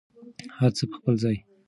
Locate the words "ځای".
1.23-1.37